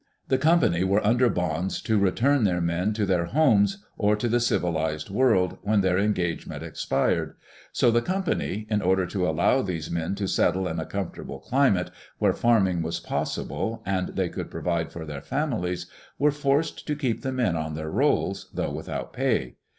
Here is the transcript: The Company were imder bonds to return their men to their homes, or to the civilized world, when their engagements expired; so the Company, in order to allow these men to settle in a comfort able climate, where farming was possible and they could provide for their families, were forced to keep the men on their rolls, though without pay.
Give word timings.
The 0.29 0.39
Company 0.39 0.83
were 0.83 0.99
imder 1.01 1.31
bonds 1.31 1.79
to 1.83 1.99
return 1.99 2.43
their 2.43 2.59
men 2.59 2.91
to 2.93 3.05
their 3.05 3.25
homes, 3.25 3.85
or 3.99 4.15
to 4.15 4.27
the 4.27 4.39
civilized 4.39 5.11
world, 5.11 5.59
when 5.61 5.81
their 5.81 5.99
engagements 5.99 6.65
expired; 6.65 7.35
so 7.71 7.91
the 7.91 8.01
Company, 8.01 8.65
in 8.67 8.81
order 8.81 9.05
to 9.05 9.29
allow 9.29 9.61
these 9.61 9.91
men 9.91 10.15
to 10.15 10.27
settle 10.27 10.67
in 10.67 10.79
a 10.79 10.87
comfort 10.87 11.21
able 11.25 11.39
climate, 11.39 11.91
where 12.17 12.33
farming 12.33 12.81
was 12.81 12.99
possible 12.99 13.83
and 13.85 14.07
they 14.15 14.29
could 14.29 14.49
provide 14.49 14.91
for 14.91 15.05
their 15.05 15.21
families, 15.21 15.85
were 16.17 16.31
forced 16.31 16.87
to 16.87 16.95
keep 16.95 17.21
the 17.21 17.31
men 17.31 17.55
on 17.55 17.75
their 17.75 17.91
rolls, 17.91 18.49
though 18.51 18.71
without 18.71 19.13
pay. 19.13 19.57